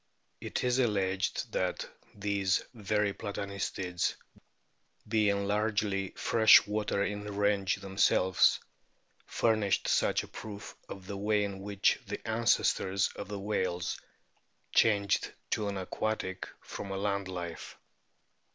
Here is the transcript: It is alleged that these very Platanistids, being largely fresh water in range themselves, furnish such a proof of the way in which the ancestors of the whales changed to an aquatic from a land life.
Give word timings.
It 0.39 0.63
is 0.63 0.79
alleged 0.79 1.51
that 1.53 1.87
these 2.15 2.63
very 2.73 3.13
Platanistids, 3.13 4.15
being 5.07 5.45
largely 5.45 6.09
fresh 6.17 6.65
water 6.65 7.03
in 7.03 7.35
range 7.37 7.75
themselves, 7.75 8.59
furnish 9.27 9.83
such 9.85 10.23
a 10.23 10.27
proof 10.27 10.75
of 10.89 11.05
the 11.05 11.17
way 11.17 11.43
in 11.43 11.59
which 11.59 11.99
the 12.07 12.19
ancestors 12.27 13.09
of 13.15 13.27
the 13.27 13.37
whales 13.39 14.01
changed 14.71 15.31
to 15.51 15.67
an 15.67 15.77
aquatic 15.77 16.49
from 16.61 16.89
a 16.89 16.97
land 16.97 17.27
life. 17.27 17.77